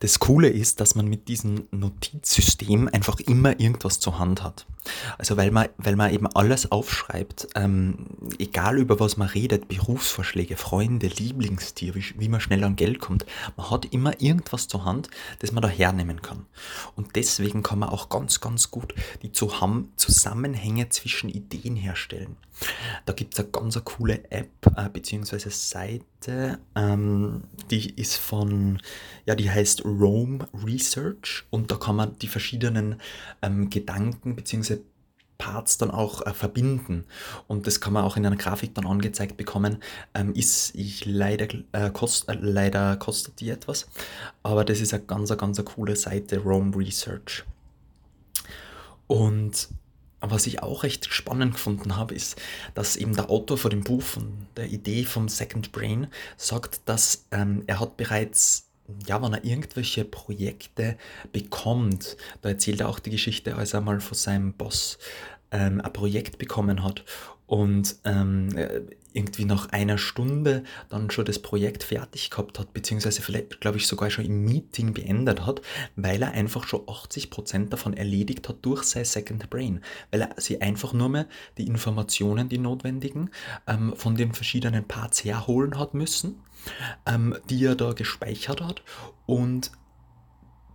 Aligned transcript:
Das 0.00 0.18
Coole 0.18 0.48
ist, 0.48 0.80
dass 0.80 0.94
man 0.94 1.06
mit 1.06 1.28
diesem 1.28 1.66
Notizsystem 1.70 2.88
einfach 2.92 3.18
immer 3.20 3.58
irgendwas 3.60 4.00
zur 4.00 4.18
Hand 4.18 4.42
hat. 4.42 4.66
Also 5.18 5.36
weil 5.36 5.50
man, 5.50 5.68
weil 5.78 5.96
man 5.96 6.12
eben 6.12 6.26
alles 6.28 6.70
aufschreibt, 6.70 7.48
ähm, 7.54 8.06
egal 8.38 8.78
über 8.78 9.00
was 9.00 9.16
man 9.16 9.28
redet, 9.28 9.68
Berufsvorschläge, 9.68 10.56
Freunde, 10.56 11.08
Lieblingstier, 11.08 11.94
wie, 11.94 12.04
wie 12.18 12.28
man 12.28 12.40
schnell 12.40 12.62
an 12.64 12.76
Geld 12.76 13.00
kommt, 13.00 13.26
man 13.56 13.70
hat 13.70 13.86
immer 13.86 14.20
irgendwas 14.20 14.68
zur 14.68 14.84
Hand, 14.84 15.10
das 15.40 15.52
man 15.52 15.62
da 15.62 15.68
hernehmen 15.68 16.22
kann. 16.22 16.46
Und 16.94 17.16
deswegen 17.16 17.62
kann 17.62 17.78
man 17.78 17.88
auch 17.88 18.08
ganz, 18.08 18.40
ganz 18.40 18.70
gut 18.70 18.94
die 19.22 19.32
Zusammenhänge 19.32 20.88
zwischen 20.88 21.30
Ideen 21.30 21.76
herstellen. 21.76 22.36
Da 23.04 23.12
gibt 23.12 23.34
es 23.34 23.40
eine 23.40 23.48
ganz 23.48 23.78
coole 23.84 24.30
App 24.30 24.50
äh, 24.76 24.88
bzw. 24.88 25.50
Seite, 25.50 26.58
ähm, 26.74 27.44
die 27.70 27.94
ist 27.94 28.16
von, 28.16 28.80
ja, 29.24 29.34
die 29.34 29.50
heißt 29.50 29.84
Rome 29.84 30.46
Research 30.64 31.44
und 31.50 31.70
da 31.70 31.76
kann 31.76 31.96
man 31.96 32.18
die 32.18 32.28
verschiedenen 32.28 33.00
ähm, 33.42 33.70
Gedanken 33.70 34.36
bzw. 34.36 34.78
Parts 35.38 35.78
dann 35.78 35.90
auch 35.90 36.24
äh, 36.26 36.32
verbinden. 36.32 37.04
Und 37.46 37.66
das 37.66 37.80
kann 37.80 37.92
man 37.92 38.04
auch 38.04 38.16
in 38.16 38.24
einer 38.26 38.36
Grafik 38.36 38.74
dann 38.74 38.86
angezeigt 38.86 39.36
bekommen. 39.36 39.82
Ähm, 40.14 40.32
ist 40.34 40.74
ich 40.74 41.04
leider, 41.04 41.48
äh, 41.72 41.90
kost, 41.90 42.28
äh, 42.28 42.38
leider 42.40 42.96
kostet 42.96 43.40
die 43.40 43.50
etwas, 43.50 43.86
aber 44.42 44.64
das 44.64 44.80
ist 44.80 44.94
eine 44.94 45.04
ganz, 45.04 45.36
ganz 45.36 45.62
coole 45.64 45.96
Seite, 45.96 46.38
Rome 46.38 46.76
Research. 46.76 47.44
Und 49.06 49.68
was 50.30 50.46
ich 50.46 50.62
auch 50.62 50.82
recht 50.82 51.12
spannend 51.12 51.54
gefunden 51.54 51.96
habe, 51.96 52.14
ist, 52.14 52.36
dass 52.74 52.96
eben 52.96 53.14
der 53.14 53.30
Autor 53.30 53.58
von 53.58 53.70
dem 53.70 53.84
Buch, 53.84 54.02
von 54.02 54.46
der 54.56 54.66
Idee 54.66 55.04
vom 55.04 55.28
Second 55.28 55.72
Brain, 55.72 56.08
sagt, 56.36 56.80
dass 56.86 57.26
ähm, 57.30 57.64
er 57.66 57.80
hat 57.80 57.96
bereits, 57.96 58.68
ja, 59.06 59.22
wenn 59.22 59.32
er 59.32 59.44
irgendwelche 59.44 60.04
Projekte 60.04 60.96
bekommt, 61.32 62.16
da 62.42 62.50
erzählt 62.50 62.80
er 62.80 62.88
auch 62.88 62.98
die 62.98 63.10
Geschichte, 63.10 63.56
als 63.56 63.74
er 63.74 63.80
mal 63.80 64.00
von 64.00 64.16
seinem 64.16 64.52
Boss 64.52 64.98
ähm, 65.50 65.80
ein 65.80 65.92
Projekt 65.92 66.38
bekommen 66.38 66.82
hat 66.82 67.04
und 67.46 67.96
ähm, 68.04 68.48
irgendwie 69.16 69.46
nach 69.46 69.70
einer 69.70 69.98
Stunde 69.98 70.62
dann 70.90 71.10
schon 71.10 71.24
das 71.24 71.38
Projekt 71.38 71.82
fertig 71.82 72.30
gehabt 72.30 72.58
hat, 72.58 72.74
beziehungsweise 72.74 73.22
vielleicht, 73.22 73.60
glaube 73.60 73.78
ich, 73.78 73.86
sogar 73.86 74.10
schon 74.10 74.26
im 74.26 74.44
Meeting 74.44 74.92
beendet 74.92 75.46
hat, 75.46 75.62
weil 75.96 76.22
er 76.22 76.32
einfach 76.32 76.68
schon 76.68 76.80
80% 76.82 77.70
davon 77.70 77.94
erledigt 77.94 78.48
hat 78.48 78.58
durch 78.62 78.82
sein 78.82 79.04
Second 79.04 79.48
Brain, 79.48 79.80
weil 80.10 80.22
er 80.22 80.34
sie 80.36 80.60
einfach 80.60 80.92
nur 80.92 81.08
mehr 81.08 81.26
die 81.56 81.66
Informationen, 81.66 82.48
die 82.48 82.58
notwendigen, 82.58 83.30
ähm, 83.66 83.94
von 83.96 84.16
den 84.16 84.34
verschiedenen 84.34 84.86
Parts 84.86 85.24
herholen 85.24 85.78
hat 85.78 85.94
müssen, 85.94 86.42
ähm, 87.06 87.36
die 87.48 87.64
er 87.64 87.74
da 87.74 87.92
gespeichert 87.92 88.60
hat 88.60 88.82
und 89.24 89.70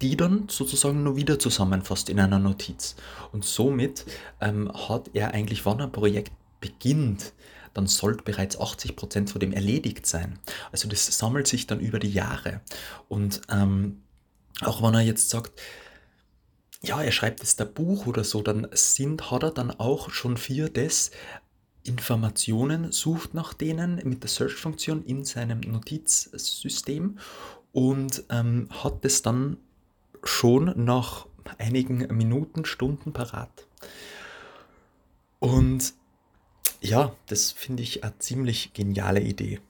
die 0.00 0.16
dann 0.16 0.48
sozusagen 0.48 1.02
nur 1.02 1.16
wieder 1.16 1.40
zusammenfasst 1.40 2.08
in 2.08 2.20
einer 2.20 2.38
Notiz. 2.38 2.94
Und 3.32 3.44
somit 3.44 4.06
ähm, 4.40 4.70
hat 4.72 5.10
er 5.12 5.34
eigentlich, 5.34 5.66
wann 5.66 5.80
ein 5.80 5.90
Projekt 5.90 6.32
beginnt, 6.60 7.32
dann 7.74 7.86
sollte 7.86 8.24
bereits 8.24 8.58
80% 8.58 9.30
von 9.30 9.40
dem 9.40 9.52
erledigt 9.52 10.06
sein. 10.06 10.38
Also 10.72 10.88
das 10.88 11.06
sammelt 11.06 11.46
sich 11.46 11.66
dann 11.66 11.80
über 11.80 11.98
die 11.98 12.12
Jahre. 12.12 12.60
Und 13.08 13.40
ähm, 13.50 14.02
auch 14.62 14.82
wenn 14.82 14.94
er 14.94 15.00
jetzt 15.00 15.30
sagt, 15.30 15.60
ja, 16.82 17.02
er 17.02 17.12
schreibt 17.12 17.40
jetzt 17.40 17.60
ein 17.60 17.72
Buch 17.72 18.06
oder 18.06 18.24
so, 18.24 18.42
dann 18.42 18.68
sind, 18.72 19.30
hat 19.30 19.42
er 19.42 19.50
dann 19.50 19.70
auch 19.70 20.10
schon 20.10 20.36
für 20.36 20.68
das 20.68 21.10
Informationen, 21.84 22.92
sucht 22.92 23.34
nach 23.34 23.54
denen 23.54 23.96
mit 24.04 24.22
der 24.22 24.30
Search-Funktion 24.30 25.02
in 25.04 25.24
seinem 25.24 25.60
Notizsystem 25.60 27.18
und 27.72 28.24
ähm, 28.30 28.68
hat 28.70 29.04
es 29.04 29.22
dann 29.22 29.56
schon 30.22 30.84
nach 30.84 31.26
einigen 31.58 31.98
Minuten, 32.16 32.64
Stunden 32.64 33.12
parat. 33.12 33.66
Und 35.38 35.94
ja, 36.80 37.12
das 37.26 37.52
finde 37.52 37.82
ich 37.82 38.04
eine 38.04 38.18
ziemlich 38.18 38.72
geniale 38.72 39.20
Idee. 39.20 39.60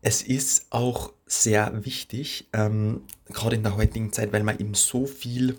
Es 0.00 0.22
ist 0.22 0.66
auch 0.70 1.12
sehr 1.26 1.84
wichtig, 1.84 2.48
ähm, 2.52 3.02
gerade 3.26 3.56
in 3.56 3.62
der 3.62 3.76
heutigen 3.76 4.12
Zeit, 4.12 4.32
weil 4.32 4.42
man 4.44 4.58
eben 4.58 4.74
so 4.74 5.06
viel 5.06 5.58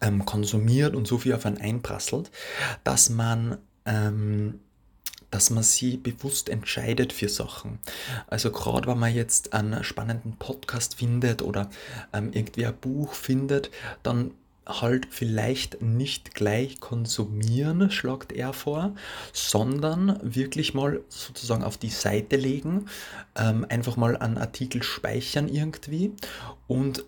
ähm, 0.00 0.24
konsumiert 0.24 0.94
und 0.94 1.06
so 1.06 1.18
viel 1.18 1.34
auf 1.34 1.44
einen 1.46 1.58
einprasselt, 1.58 2.30
dass 2.84 3.10
man, 3.10 3.58
ähm, 3.86 4.60
dass 5.30 5.50
man 5.50 5.64
sie 5.64 5.96
bewusst 5.96 6.48
entscheidet 6.48 7.12
für 7.12 7.28
Sachen. 7.28 7.80
Also 8.28 8.52
gerade 8.52 8.86
wenn 8.86 8.98
man 8.98 9.12
jetzt 9.12 9.52
einen 9.52 9.82
spannenden 9.82 10.36
Podcast 10.36 10.94
findet 10.94 11.42
oder 11.42 11.70
ähm, 12.12 12.30
irgendwie 12.32 12.66
ein 12.66 12.76
Buch 12.76 13.14
findet, 13.14 13.70
dann 14.02 14.32
halt 14.66 15.06
vielleicht 15.10 15.82
nicht 15.82 16.34
gleich 16.34 16.80
konsumieren, 16.80 17.90
schlagt 17.90 18.32
er 18.32 18.52
vor, 18.52 18.94
sondern 19.32 20.18
wirklich 20.22 20.74
mal 20.74 21.00
sozusagen 21.08 21.64
auf 21.64 21.76
die 21.76 21.90
Seite 21.90 22.36
legen, 22.36 22.86
ähm, 23.36 23.66
einfach 23.68 23.96
mal 23.96 24.16
einen 24.16 24.38
Artikel 24.38 24.82
speichern 24.82 25.48
irgendwie 25.48 26.12
und 26.66 27.04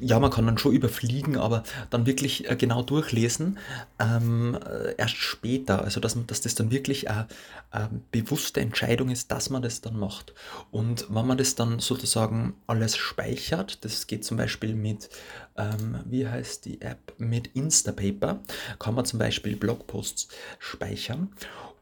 ja, 0.00 0.18
man 0.18 0.30
kann 0.30 0.46
dann 0.46 0.58
schon 0.58 0.72
überfliegen, 0.72 1.36
aber 1.36 1.62
dann 1.90 2.06
wirklich 2.06 2.48
äh, 2.50 2.56
genau 2.56 2.82
durchlesen, 2.82 3.58
ähm, 3.98 4.56
äh, 4.64 4.94
erst 4.96 5.16
später. 5.16 5.82
Also, 5.82 6.00
dass, 6.00 6.16
dass 6.26 6.40
das 6.40 6.54
dann 6.54 6.70
wirklich 6.70 7.10
eine, 7.10 7.26
eine, 7.70 8.00
bewusste 8.10 8.60
Entscheidung 8.60 9.10
ist, 9.10 9.30
dass 9.30 9.50
man 9.50 9.62
das 9.62 9.80
dann 9.80 9.98
macht. 9.98 10.34
Und 10.70 11.06
wenn 11.08 11.26
man 11.26 11.38
das 11.38 11.54
dann 11.54 11.80
sozusagen 11.80 12.54
alles 12.66 12.96
speichert, 12.96 13.84
das 13.84 14.06
geht 14.06 14.24
zum 14.24 14.36
Beispiel 14.36 14.74
mit, 14.74 15.08
ähm, 15.56 16.00
wie 16.06 16.28
heißt 16.28 16.64
die 16.64 16.80
App, 16.80 17.14
mit 17.18 17.48
Instapaper, 17.48 18.40
kann 18.78 18.94
man 18.94 19.04
zum 19.04 19.18
Beispiel 19.18 19.56
Blogposts 19.56 20.28
speichern. 20.58 21.32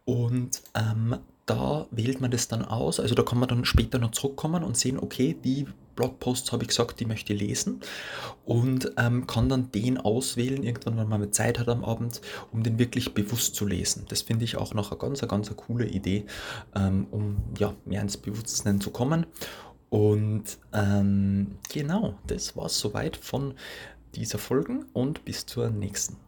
Und 0.05 0.63
ähm, 0.75 1.19
da 1.47 1.87
wählt 1.93 2.21
man 2.21 2.31
das 2.31 2.49
dann 2.49 2.65
aus. 2.65 3.01
Also 3.01 3.15
da 3.15 3.23
kann 3.23 3.39
man 3.39 3.49
dann 3.49 3.65
später 3.65 3.99
noch 3.99 4.11
zurückkommen 4.11 4.65
und 4.65 4.77
sehen, 4.77 4.99
okay, 4.99 5.37
die 5.45 5.67
Blogposts 5.95 6.53
habe 6.53 6.65
ich 6.65 6.69
gesagt, 6.69 7.01
die 7.01 7.07
möchte 7.07 7.33
ich 7.33 7.41
lesen 7.41 7.81
und 8.45 8.93
ähm, 8.99 9.27
kann 9.27 9.49
dann 9.49 9.73
den 9.73 9.97
auswählen, 9.99 10.63
irgendwann, 10.63 10.99
wenn 10.99 11.09
man 11.09 11.21
mal 11.21 11.31
Zeit 11.31 11.59
hat 11.59 11.69
am 11.69 11.85
Abend, 11.85 12.21
um 12.53 12.63
den 12.63 12.79
wirklich 12.79 13.15
bewusst 13.15 13.55
zu 13.55 13.67
lesen. 13.67 14.05
Das 14.09 14.23
finde 14.23 14.45
ich 14.45 14.57
auch 14.57 14.75
noch 14.75 14.91
eine 14.91 14.99
ganz, 14.99 15.27
ganz 15.27 15.47
eine 15.49 15.57
coole 15.57 15.87
Idee, 15.87 16.27
ähm, 16.75 17.07
um 17.11 17.37
ja, 17.59 17.75
mehr 17.85 18.03
ins 18.03 18.17
Bewusstsein 18.17 18.81
zu 18.81 18.91
kommen. 18.91 19.27
Und 19.89 20.59
ähm, 20.73 21.59
genau, 21.73 22.19
das 22.27 22.57
war 22.57 22.67
es 22.67 22.79
soweit 22.79 23.17
von 23.17 23.55
dieser 24.15 24.39
Folge 24.39 24.85
und 24.93 25.25
bis 25.25 25.47
zur 25.47 25.71
nächsten. 25.71 26.26